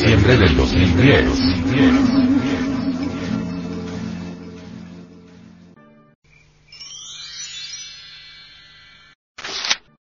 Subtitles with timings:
[0.00, 1.24] Edición 199 diciembre del 2010.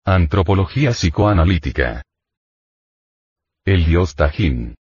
[0.05, 2.05] Antropología psicoanalítica.
[3.65, 4.77] El dios Tajín.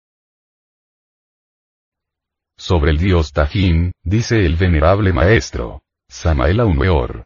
[2.58, 7.24] Sobre el dios Tajín, dice el venerable maestro, Samael Aumeor.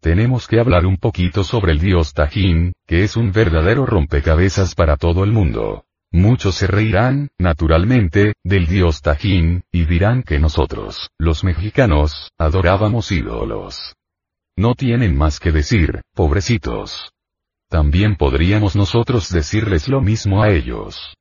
[0.00, 4.96] Tenemos que hablar un poquito sobre el dios Tajín, que es un verdadero rompecabezas para
[4.96, 5.86] todo el mundo.
[6.14, 13.94] Muchos se reirán, naturalmente, del dios Tajín, y dirán que nosotros, los mexicanos, adorábamos ídolos.
[14.54, 17.12] No tienen más que decir, pobrecitos.
[17.70, 21.14] También podríamos nosotros decirles lo mismo a ellos.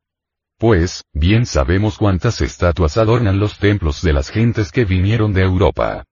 [0.58, 6.04] Pues, bien sabemos cuántas estatuas adornan los templos de las gentes que vinieron de Europa.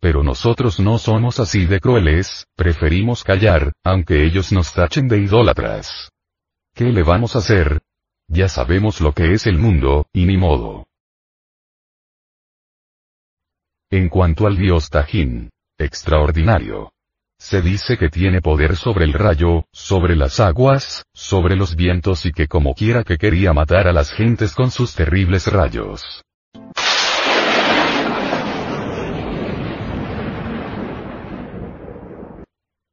[0.00, 6.10] Pero nosotros no somos así de crueles, preferimos callar, aunque ellos nos tachen de idólatras.
[6.74, 7.81] ¿Qué le vamos a hacer?
[8.28, 10.86] Ya sabemos lo que es el mundo, y ni modo.
[13.90, 16.92] En cuanto al dios Tajín, extraordinario.
[17.38, 22.32] Se dice que tiene poder sobre el rayo, sobre las aguas, sobre los vientos y
[22.32, 26.22] que como quiera que quería matar a las gentes con sus terribles rayos.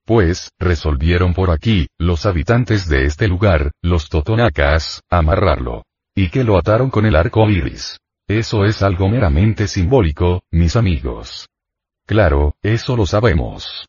[0.10, 5.84] Pues, resolvieron por aquí, los habitantes de este lugar, los totonacas, amarrarlo.
[6.16, 8.00] Y que lo ataron con el arco iris.
[8.28, 11.48] Eso es algo meramente simbólico, mis amigos.
[12.08, 13.86] Claro, eso lo sabemos.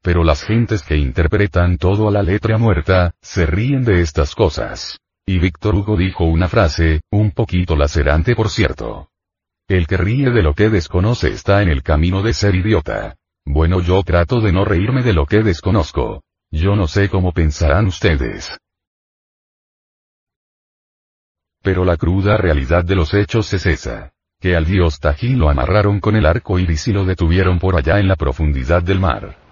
[0.00, 5.00] Pero las gentes que interpretan todo a la letra muerta, se ríen de estas cosas.
[5.26, 9.08] Y Víctor Hugo dijo una frase, un poquito lacerante por cierto.
[9.66, 13.16] El que ríe de lo que desconoce está en el camino de ser idiota.
[13.46, 16.22] Bueno yo trato de no reírme de lo que desconozco.
[16.50, 18.56] Yo no sé cómo pensarán ustedes.
[21.62, 24.12] Pero la cruda realidad de los hechos es esa.
[24.40, 27.98] Que al dios Tají lo amarraron con el arco iris y lo detuvieron por allá
[27.98, 29.43] en la profundidad del mar.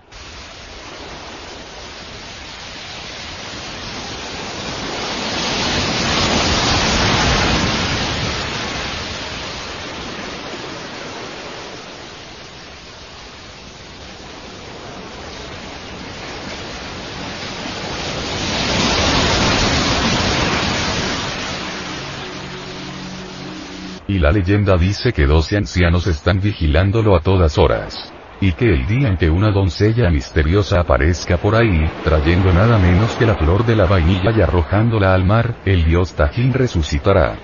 [24.33, 28.13] Leyenda dice que doce ancianos están vigilándolo a todas horas.
[28.41, 33.15] Y que el día en que una doncella misteriosa aparezca por ahí, trayendo nada menos
[33.15, 37.37] que la flor de la vainilla y arrojándola al mar, el dios Tajín resucitará.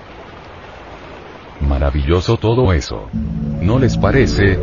[1.61, 3.09] Maravilloso todo eso.
[3.61, 4.59] ¿No les parece?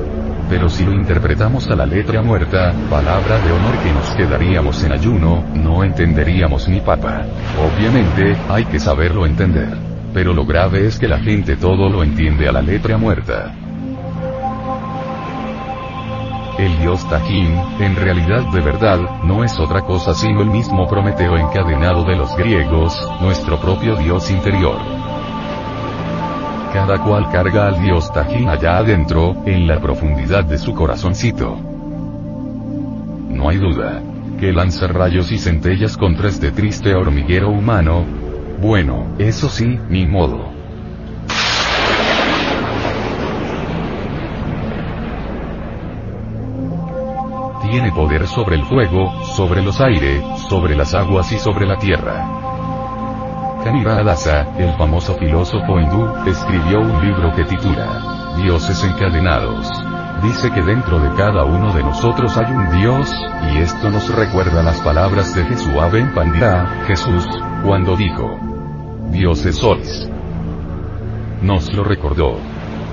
[0.50, 4.92] Pero si lo interpretamos a la letra muerta, palabra de honor que nos quedaríamos en
[4.92, 7.24] ayuno, no entenderíamos ni papa.
[7.58, 9.85] Obviamente, hay que saberlo entender
[10.16, 13.54] pero lo grave es que la gente todo lo entiende a la letra muerta.
[16.58, 21.36] El dios Tajín, en realidad de verdad, no es otra cosa sino el mismo Prometeo
[21.36, 24.78] encadenado de los griegos, nuestro propio dios interior.
[26.72, 31.58] Cada cual carga al dios Tajín allá adentro, en la profundidad de su corazoncito.
[33.28, 34.00] No hay duda.
[34.40, 38.04] Que lanza rayos y centellas contra este triste hormiguero humano,
[38.60, 40.50] bueno, eso sí, ni modo.
[47.70, 52.24] Tiene poder sobre el fuego, sobre los aires, sobre las aguas y sobre la tierra.
[53.64, 59.68] Kanira Adasa, el famoso filósofo hindú, escribió un libro que titula Dioses encadenados.
[60.22, 63.12] Dice que dentro de cada uno de nosotros hay un Dios,
[63.52, 67.26] y esto nos recuerda las palabras de Jesús en Pandita, Jesús,
[67.64, 68.38] cuando dijo,
[69.10, 70.08] dioses sois.
[71.42, 72.38] Nos lo recordó.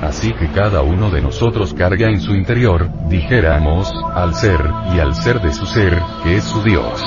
[0.01, 4.59] Así que cada uno de nosotros carga en su interior, dijéramos, al ser,
[4.93, 7.01] y al ser de su ser, que es su Dios.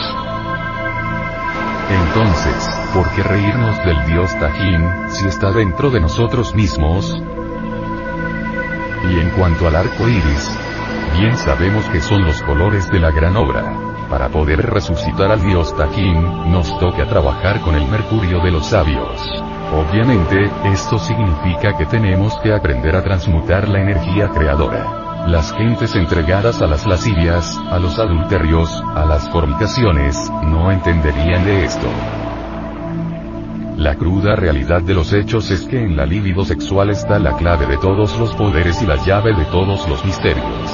[1.91, 7.14] Entonces, ¿por qué reírnos del Dios Tajín, si está dentro de nosotros mismos?
[9.11, 10.58] Y en cuanto al arco iris,
[11.19, 13.86] bien sabemos que son los colores de la gran obra.
[14.11, 19.20] Para poder resucitar al dios Tajín, nos toca trabajar con el mercurio de los sabios.
[19.75, 25.26] Obviamente, esto significa que tenemos que aprender a transmutar la energía creadora.
[25.26, 31.64] Las gentes entregadas a las lascivias, a los adulterios, a las fornicaciones, no entenderían de
[31.64, 31.88] esto.
[33.76, 37.67] La cruda realidad de los hechos es que en la libido sexual está la clave
[37.67, 40.66] de todos los poderes y la llave de todos los misterios.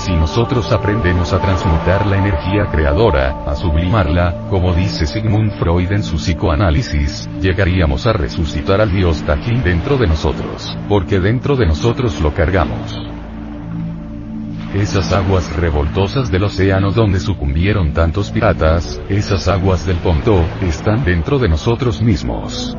[0.00, 6.02] Si nosotros aprendemos a transmutar la energía creadora, a sublimarla, como dice Sigmund Freud en
[6.02, 12.18] su psicoanálisis, llegaríamos a resucitar al dios Tajin dentro de nosotros, porque dentro de nosotros
[12.22, 12.98] lo cargamos.
[14.74, 21.38] Esas aguas revoltosas del océano donde sucumbieron tantos piratas, esas aguas del Ponto, están dentro
[21.38, 22.74] de nosotros mismos.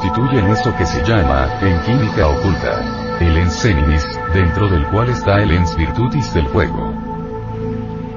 [0.00, 5.50] Constituyen eso que se llama, en química oculta, el enseninis, dentro del cual está el
[5.50, 6.94] ens virtutis del fuego.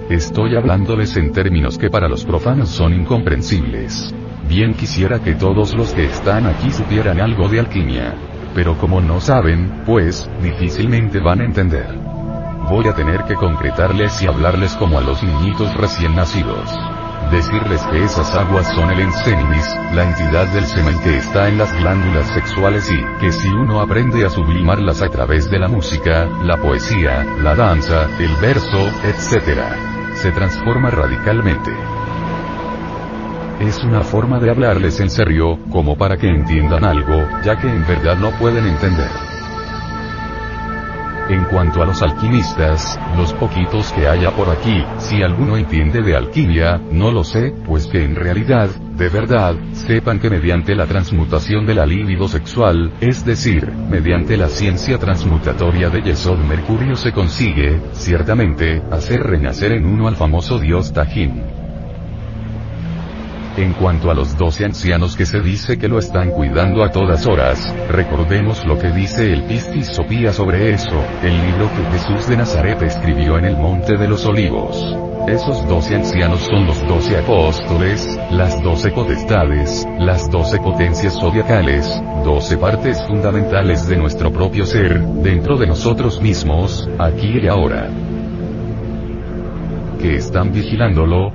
[0.07, 4.13] Estoy hablándoles en términos que para los profanos son incomprensibles.
[4.47, 8.13] Bien quisiera que todos los que están aquí supieran algo de alquimia.
[8.53, 11.97] Pero como no saben, pues, difícilmente van a entender.
[12.69, 16.69] Voy a tener que concretarles y hablarles como a los niñitos recién nacidos
[17.29, 21.71] decirles que esas aguas son el enseninis, la entidad del semen que está en las
[21.79, 26.57] glándulas sexuales y, que si uno aprende a sublimarlas a través de la música, la
[26.57, 29.59] poesía, la danza, el verso, etc.,
[30.15, 31.71] se transforma radicalmente.
[33.59, 37.85] Es una forma de hablarles en serio, como para que entiendan algo, ya que en
[37.85, 39.30] verdad no pueden entender.
[41.29, 46.15] En cuanto a los alquimistas, los poquitos que haya por aquí, si alguno entiende de
[46.15, 51.65] alquimia, no lo sé, pues que en realidad, de verdad, sepan que mediante la transmutación
[51.65, 57.79] de la libido sexual, es decir, mediante la ciencia transmutatoria de Yesod Mercurio se consigue,
[57.93, 61.60] ciertamente, hacer renacer en uno al famoso dios Tajin.
[63.61, 67.27] En cuanto a los doce ancianos que se dice que lo están cuidando a todas
[67.27, 72.37] horas, recordemos lo que dice el Pistis Sopía sobre eso, el libro que Jesús de
[72.37, 74.75] Nazaret escribió en el Monte de los Olivos.
[75.27, 82.57] Esos doce ancianos son los doce apóstoles, las doce potestades, las doce potencias zodiacales, doce
[82.57, 87.87] partes fundamentales de nuestro propio ser, dentro de nosotros mismos, aquí y ahora.
[90.01, 91.31] ¿Que están vigilándolo?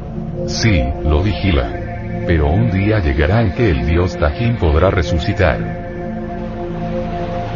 [0.48, 1.85] Sí, lo vigilan
[2.26, 5.58] pero un día llegará en que el dios Tajín podrá resucitar.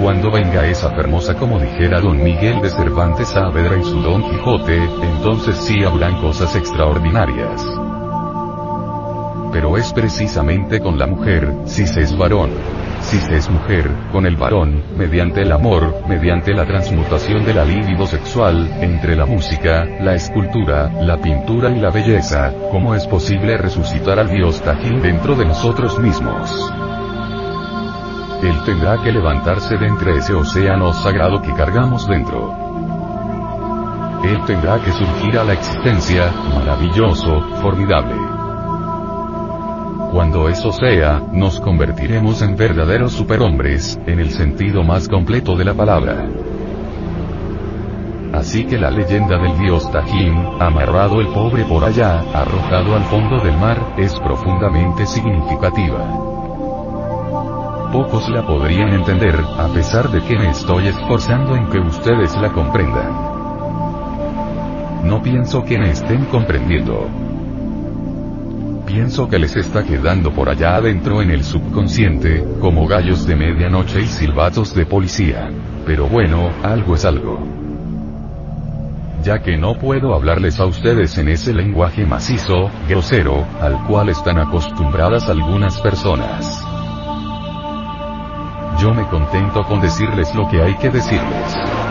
[0.01, 4.77] Cuando venga esa hermosa como dijera don Miguel de Cervantes Saavedra y su don Quijote,
[4.77, 7.63] entonces sí habrán cosas extraordinarias.
[9.53, 12.51] Pero es precisamente con la mujer, si se es varón.
[13.01, 17.65] Si se es mujer, con el varón, mediante el amor, mediante la transmutación de la
[17.65, 23.57] libido sexual, entre la música, la escultura, la pintura y la belleza, ¿cómo es posible
[23.57, 26.51] resucitar al dios Tajin dentro de nosotros mismos?
[28.43, 32.55] Él tendrá que levantarse de entre ese océano sagrado que cargamos dentro.
[34.25, 38.20] Él tendrá que surgir a la existencia, maravilloso, formidable.
[40.13, 45.75] Cuando eso sea, nos convertiremos en verdaderos superhombres, en el sentido más completo de la
[45.75, 46.29] palabra.
[48.33, 53.39] Así que la leyenda del dios Tajin, amarrado el pobre por allá, arrojado al fondo
[53.39, 56.01] del mar, es profundamente significativa.
[57.93, 62.53] Pocos la podrían entender, a pesar de que me estoy esforzando en que ustedes la
[62.53, 63.13] comprendan.
[65.05, 67.30] No pienso que me estén comprendiendo.
[68.93, 74.01] Pienso que les está quedando por allá adentro en el subconsciente, como gallos de medianoche
[74.01, 75.49] y silbatos de policía.
[75.87, 77.39] Pero bueno, algo es algo.
[79.23, 84.39] Ya que no puedo hablarles a ustedes en ese lenguaje macizo, grosero, al cual están
[84.39, 86.61] acostumbradas algunas personas.
[88.81, 91.90] Yo me contento con decirles lo que hay que decirles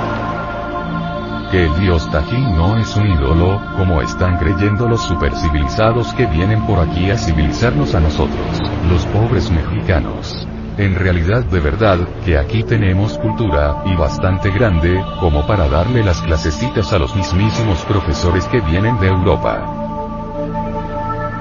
[1.52, 6.66] que el dios Tajín no es un ídolo, como están creyendo los supercivilizados que vienen
[6.66, 10.48] por aquí a civilizarnos a nosotros, los pobres mexicanos.
[10.78, 16.22] En realidad de verdad, que aquí tenemos cultura, y bastante grande, como para darle las
[16.22, 19.66] clasecitas a los mismísimos profesores que vienen de Europa.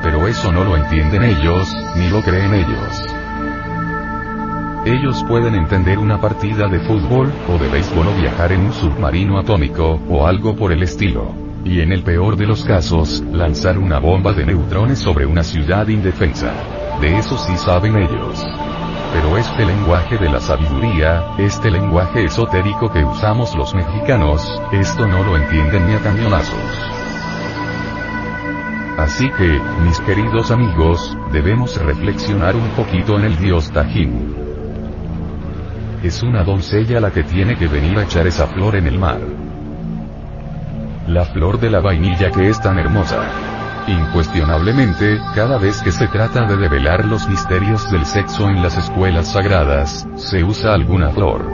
[0.02, 3.17] Pero eso no lo entienden ellos, ni lo creen ellos.
[4.88, 9.38] Ellos pueden entender una partida de fútbol, o de béisbol o viajar en un submarino
[9.38, 11.34] atómico, o algo por el estilo.
[11.62, 15.88] Y en el peor de los casos, lanzar una bomba de neutrones sobre una ciudad
[15.88, 16.54] indefensa.
[17.02, 18.42] De eso sí saben ellos.
[19.12, 24.40] Pero este lenguaje de la sabiduría, este lenguaje esotérico que usamos los mexicanos,
[24.72, 26.56] esto no lo entienden ni a cañonazos.
[28.96, 34.47] Así que, mis queridos amigos, debemos reflexionar un poquito en el dios Tajín.
[36.02, 39.18] Es una doncella la que tiene que venir a echar esa flor en el mar.
[41.08, 43.20] La flor de la vainilla que es tan hermosa.
[43.88, 49.32] Incuestionablemente, cada vez que se trata de develar los misterios del sexo en las escuelas
[49.32, 51.44] sagradas, se usa alguna flor.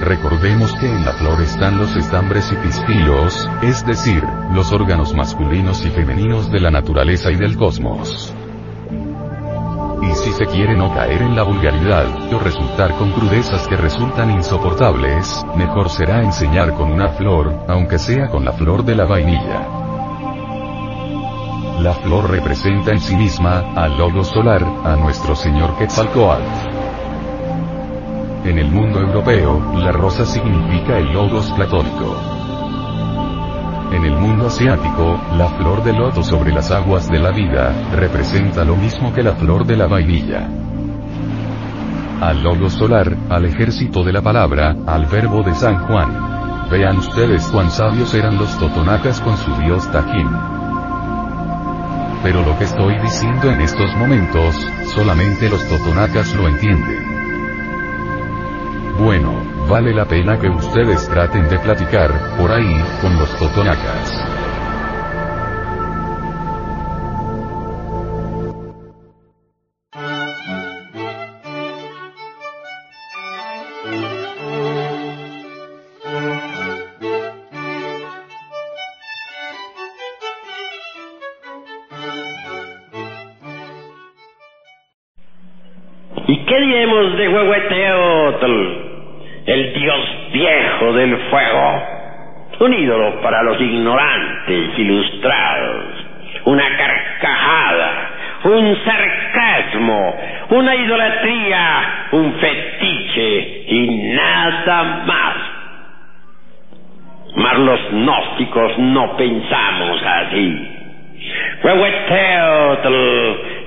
[0.00, 4.24] Recordemos que en la flor están los estambres y pistilos, es decir,
[4.54, 8.32] los órganos masculinos y femeninos de la naturaleza y del cosmos.
[10.02, 14.30] Y si se quiere no caer en la vulgaridad, o resultar con crudezas que resultan
[14.30, 19.82] insoportables, mejor será enseñar con una flor, aunque sea con la flor de la vainilla.
[21.80, 26.42] La flor representa en sí misma, al logo solar, a nuestro Señor Quetzalcoatl.
[28.44, 32.41] En el mundo europeo, la rosa significa el logos platónico.
[33.92, 38.64] En el mundo asiático, la flor de loto sobre las aguas de la vida, representa
[38.64, 40.48] lo mismo que la flor de la vainilla.
[42.22, 46.70] Al logos solar, al ejército de la palabra, al verbo de San Juan.
[46.70, 50.30] Vean ustedes cuán sabios eran los totonacas con su dios Tajín.
[52.22, 54.56] Pero lo que estoy diciendo en estos momentos,
[54.94, 57.12] solamente los totonacas lo entienden.
[58.98, 64.41] Bueno, vale la pena que ustedes traten de platicar, por ahí, con los totonacas.
[92.62, 95.84] Un ídolo para los ignorantes ilustrados,
[96.44, 98.10] una carcajada,
[98.44, 100.16] un sarcasmo,
[100.50, 103.64] una idolatría, un fetiche.
[103.66, 105.36] Y nada más.
[107.34, 110.68] Mas los gnósticos no pensamos así.
[111.64, 112.94] Huehueteotl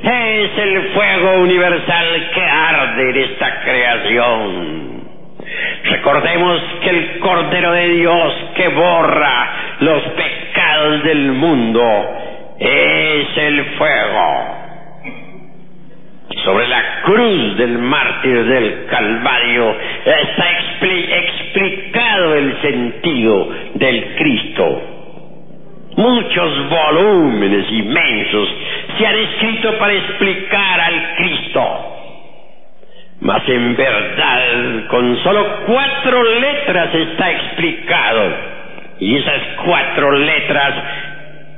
[0.04, 4.95] es el fuego universal que arde en esta creación
[5.86, 11.84] Recordemos que el Cordero de Dios que borra los pecados del mundo
[12.58, 14.66] es el fuego.
[16.44, 19.76] Sobre la cruz del mártir del Calvario
[20.06, 20.52] está
[20.82, 24.82] explicado el sentido del Cristo.
[25.98, 28.50] Muchos volúmenes inmensos
[28.98, 31.95] se han escrito para explicar al Cristo
[33.26, 38.36] mas en verdad con solo cuatro letras está explicado.
[39.00, 40.76] Y esas cuatro letras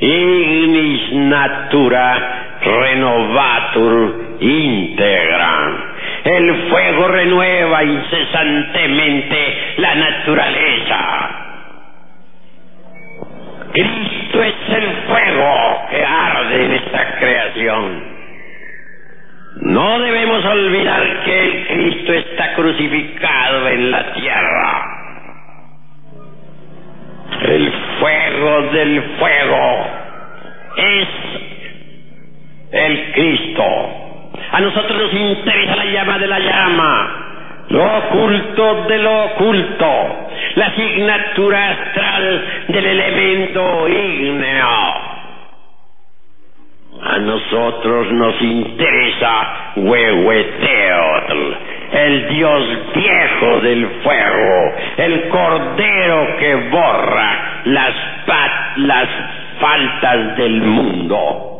[0.00, 5.76] ignis natura renovatur integram.
[6.24, 11.39] El fuego renueva incesantemente la naturaleza
[13.72, 18.20] Cristo es el fuego que arde en esta creación.
[19.62, 24.96] No debemos olvidar que el Cristo está crucificado en la tierra.
[27.42, 29.86] El fuego del fuego
[30.76, 31.08] es
[32.72, 33.64] el Cristo.
[34.52, 37.20] A nosotros nos interesa la llama de la llama
[37.70, 45.10] lo oculto de lo oculto, la asignatura astral del elemento ígneo.
[47.02, 51.56] A nosotros nos interesa Huehueteotl,
[51.92, 52.62] el dios
[52.94, 57.94] viejo del fuego, el cordero que borra las,
[58.76, 59.08] las
[59.60, 61.50] faltas del mundo.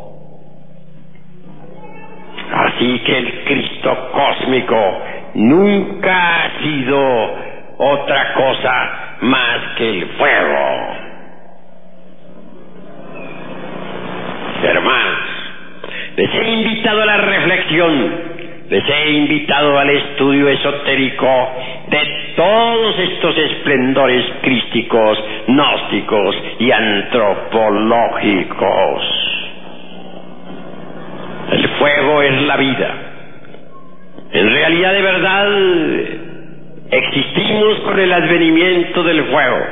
[2.53, 5.03] Así que el Cristo cósmico
[5.35, 7.50] nunca ha sido
[7.81, 10.97] otra cosa más que el fuego.
[14.63, 15.19] Hermanos,
[16.17, 18.15] les he invitado a la reflexión,
[18.69, 21.49] les he invitado al estudio esotérico
[21.89, 29.03] de todos estos esplendores crísticos, gnósticos y antropológicos.
[31.53, 33.11] El fuego es la vida
[34.33, 35.49] en realidad de verdad
[36.91, 39.67] existimos con el advenimiento del fuego.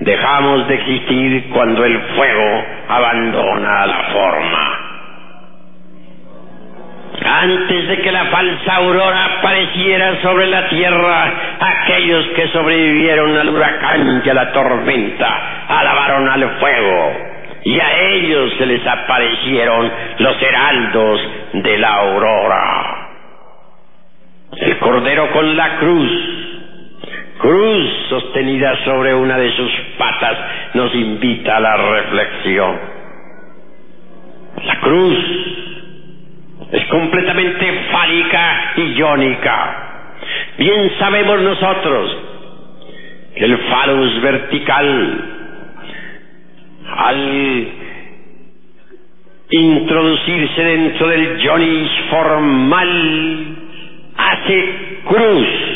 [0.00, 4.86] Dejamos de existir cuando el fuego abandona la forma.
[7.26, 14.22] antes de que la falsa aurora apareciera sobre la tierra, aquellos que sobrevivieron al huracán
[14.24, 17.12] y a la tormenta alabaron al fuego,
[17.64, 21.20] y a ellos se les aparecieron los heraldos
[21.54, 23.08] de la aurora.
[24.56, 26.45] El cordero con la cruz,
[27.38, 30.36] cruz sostenida sobre una de sus patas,
[30.74, 32.78] nos invita a la reflexión.
[34.64, 35.18] La cruz
[36.72, 39.82] es completamente fálica y iónica.
[40.58, 42.16] Bien sabemos nosotros
[43.36, 45.24] que el falus vertical,
[46.96, 47.68] al
[49.50, 53.56] introducirse dentro del ionis formal,
[54.16, 54.74] hace
[55.04, 55.75] cruz.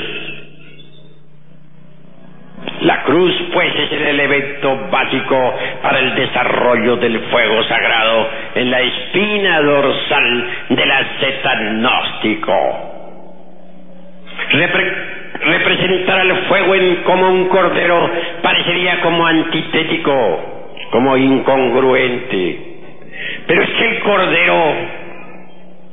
[3.11, 9.61] Cruz, pues, es el elemento básico para el desarrollo del fuego sagrado en la espina
[9.63, 12.55] dorsal del asceta gnóstico.
[15.43, 18.11] representar al fuego en, como un cordero
[18.43, 22.61] parecería como antitético, como incongruente.
[23.47, 24.75] Pero es que el cordero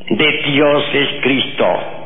[0.10, 1.97] de Dios es Cristo.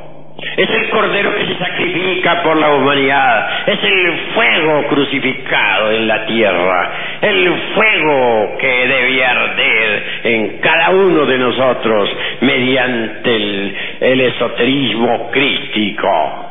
[0.41, 3.67] Es el cordero que se sacrifica por la humanidad.
[3.67, 6.91] Es el fuego crucificado en la tierra.
[7.21, 12.09] El fuego que debe arder en cada uno de nosotros
[12.41, 16.47] mediante el, el esoterismo crístico.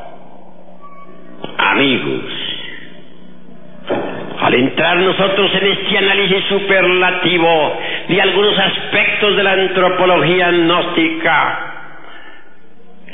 [1.59, 2.25] Amigos,
[4.41, 11.80] al entrar nosotros en este análisis superlativo de algunos aspectos de la antropología gnóstica,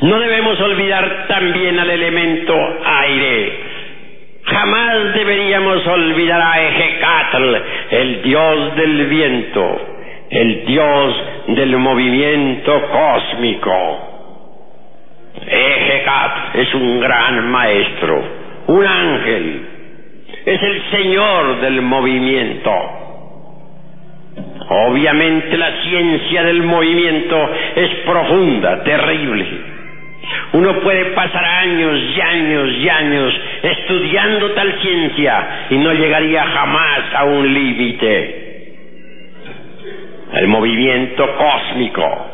[0.03, 3.53] no debemos olvidar también al elemento aire.
[4.45, 7.55] Jamás deberíamos olvidar a Ejecatl,
[7.91, 9.81] el dios del viento,
[10.29, 13.73] el dios del movimiento cósmico.
[15.47, 18.23] Ejecatl es un gran maestro,
[18.67, 19.67] un ángel,
[20.45, 22.71] es el señor del movimiento.
[24.69, 29.75] Obviamente la ciencia del movimiento es profunda, terrible
[30.52, 37.00] uno puede pasar años y años y años estudiando tal ciencia y no llegaría jamás
[37.15, 38.43] a un límite.
[40.33, 42.26] El movimiento cósmico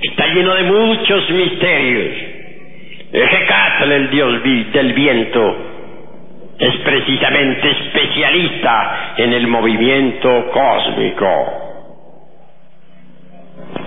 [0.00, 2.16] está lleno de muchos misterios.
[3.12, 5.56] Ejecatl, el dios del viento,
[6.58, 11.66] es precisamente especialista en el movimiento cósmico.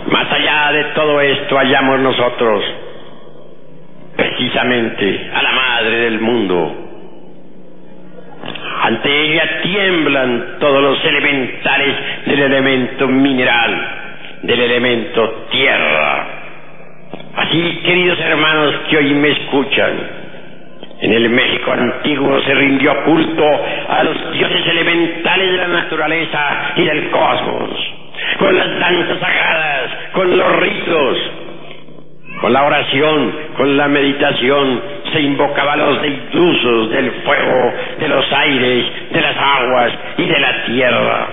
[0.07, 2.82] Más allá de todo esto hallamos nosotros
[4.43, 6.75] precisamente a la madre del mundo.
[8.83, 13.87] Ante ella tiemblan todos los elementales del elemento mineral,
[14.43, 16.27] del elemento tierra.
[17.37, 19.93] Así, queridos hermanos que hoy me escuchan,
[21.01, 23.45] en el México antiguo se rindió culto
[23.89, 27.69] a los dioses elementales de la naturaleza y del cosmos,
[28.39, 31.17] con las danzas sagradas, con los ritos,
[32.43, 34.81] con la oración, con la meditación,
[35.13, 40.39] se invocaba a los deitusos del fuego, de los aires, de las aguas y de
[40.41, 41.27] la tierra.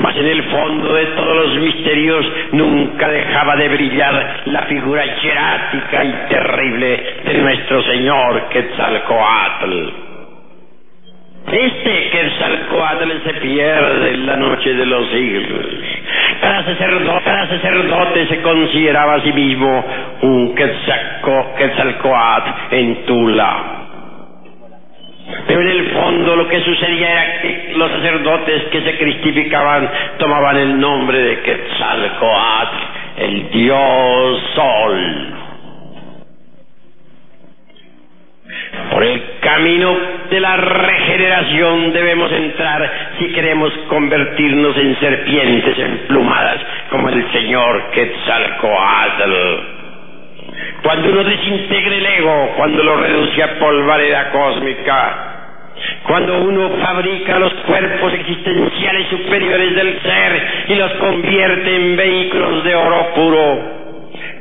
[0.00, 6.04] Mas en el fondo de todos los misterios nunca dejaba de brillar la figura hierática
[6.04, 9.88] y terrible de nuestro Señor Quetzalcoatl.
[11.52, 15.85] Este Quetzalcoatl se pierde en la noche de los siglos.
[16.56, 19.84] Cada sacerdote, sacerdote se consideraba a sí mismo
[20.22, 23.56] un Quetzalcoatl en Tula.
[25.46, 30.56] Pero en el fondo lo que sucedía era que los sacerdotes que se cristificaban tomaban
[30.56, 32.76] el nombre de Quetzalcoatl,
[33.18, 35.35] el dios sol.
[38.90, 39.96] Por el camino
[40.30, 49.32] de la regeneración debemos entrar si queremos convertirnos en serpientes emplumadas como el Señor Quetzalcoatl.
[50.82, 55.36] Cuando uno desintegre el ego, cuando lo reduce a polvareda cósmica,
[56.06, 62.74] cuando uno fabrica los cuerpos existenciales superiores del ser y los convierte en vehículos de
[62.74, 63.75] oro puro,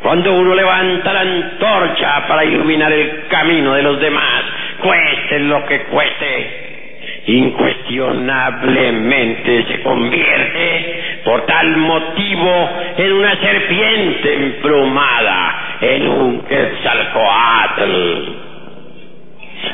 [0.05, 4.43] cuando uno levanta la antorcha para iluminar el camino de los demás,
[4.77, 16.07] cueste lo que cueste, incuestionablemente se convierte por tal motivo en una serpiente emplumada, en
[16.07, 17.91] un quetzalcoatl.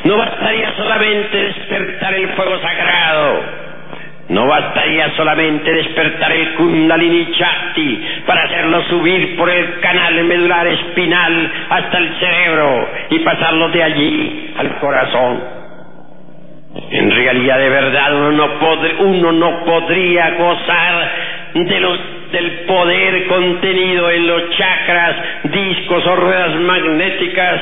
[0.04, 3.42] No bastaría solamente despertar el fuego sagrado,
[4.32, 11.52] No bastaría solamente despertar el Kundalini Chakti para hacerlo subir por el canal medular espinal
[11.68, 15.42] hasta el cerebro y pasarlo de allí al corazón.
[16.92, 18.30] En realidad, de verdad,
[19.00, 21.10] uno no, podría gozar
[22.32, 27.60] del poder contenido en los chakras, discos o ruedas magnéticas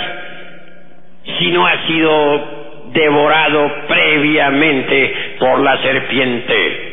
[1.36, 2.59] si no ha sido
[2.92, 6.90] devorado previamente por la serpiente.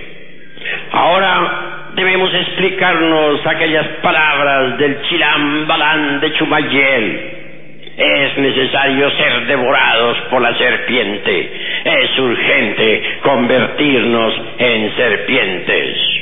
[0.91, 7.33] Ahora debemos explicarnos aquellas palabras del Chilambalán de Chumayel.
[7.97, 11.51] Es necesario ser devorados por la serpiente.
[11.83, 16.17] Es urgente convertirnos en serpientes.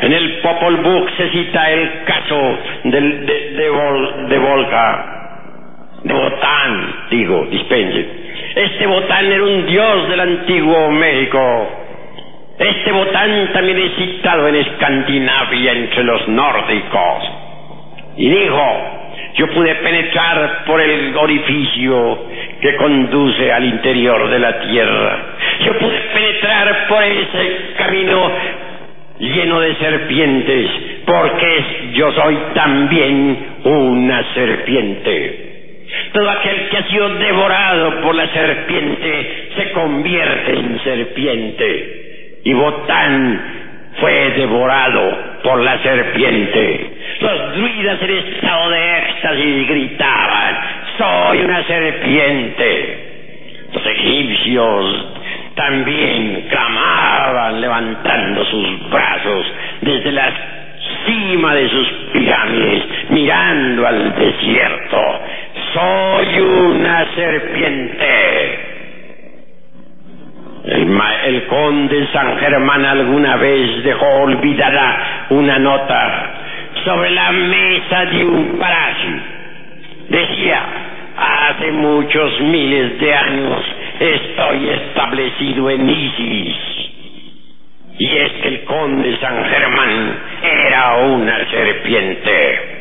[0.00, 4.38] En el Popol Vuh se cita el caso del, de, de,
[6.04, 8.06] Botán, digo, dispense.
[8.54, 11.68] Este Botán era un dios del antiguo México.
[12.58, 17.24] Este Botán también es citado en Escandinavia entre los nórdicos.
[18.16, 18.94] Y dijo,
[19.34, 22.18] yo pude penetrar por el orificio
[22.60, 25.18] que conduce al interior de la tierra.
[25.64, 28.30] Yo pude penetrar por ese camino
[29.18, 30.70] lleno de serpientes,
[31.06, 31.64] porque
[31.94, 35.43] yo soy también una serpiente.
[36.12, 42.40] Todo aquel que ha sido devorado por la serpiente se convierte en serpiente.
[42.44, 43.40] Y Botán
[44.00, 46.90] fue devorado por la serpiente.
[47.20, 50.56] Los druidas en estado de éxtasis gritaban,
[50.98, 53.10] soy una serpiente.
[53.72, 55.06] Los egipcios
[55.54, 59.46] también clamaban levantando sus brazos
[59.80, 60.32] desde la
[61.06, 65.20] cima de sus pirámides, mirando al desierto.
[65.74, 68.58] Soy una serpiente.
[70.66, 76.34] El, conde San Germán alguna vez dejó olvidada una nota
[76.84, 79.20] sobre la mesa de un palacio.
[80.10, 80.62] Decía,
[81.16, 83.64] hace muchos miles de años
[83.98, 86.56] estoy establecido en Isis.
[87.98, 92.73] Y es que el conde San Germán era una serpiente.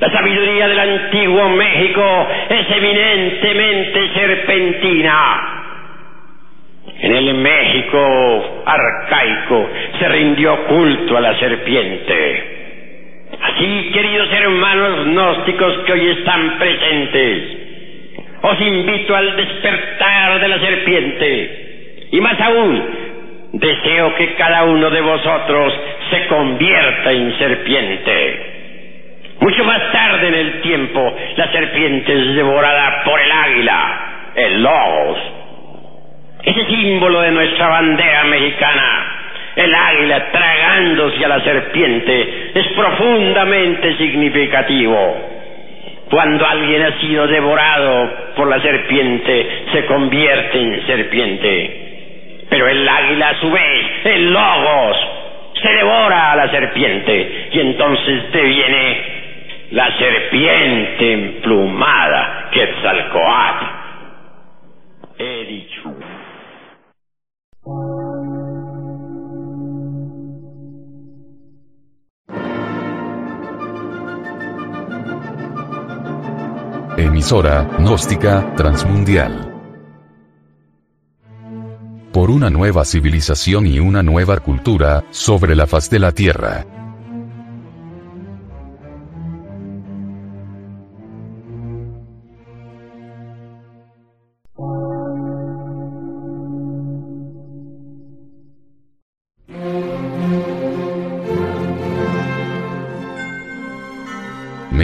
[0.00, 5.56] La sabiduría del antiguo México es eminentemente serpentina.
[7.00, 12.56] En el México arcaico se rindió culto a la serpiente.
[13.42, 17.42] Así, queridos hermanos gnósticos que hoy están presentes,
[18.40, 22.08] os invito al despertar de la serpiente.
[22.10, 22.84] Y más aún,
[23.52, 25.74] deseo que cada uno de vosotros
[26.10, 28.49] se convierta en serpiente.
[29.40, 35.18] Mucho más tarde en el tiempo, la serpiente es devorada por el águila, el logos.
[36.42, 39.16] Ese símbolo de nuestra bandera mexicana,
[39.56, 45.16] el águila tragándose a la serpiente, es profundamente significativo.
[46.10, 52.46] Cuando alguien ha sido devorado por la serpiente, se convierte en serpiente.
[52.50, 54.96] Pero el águila a su vez, el logos,
[55.62, 59.19] se devora a la serpiente y entonces deviene
[59.70, 63.66] la serpiente emplumada Quetzalcoatl.
[65.18, 65.94] He dicho.
[76.96, 79.46] Emisora, gnóstica, transmundial.
[82.12, 86.79] Por una nueva civilización y una nueva cultura, sobre la faz de la Tierra.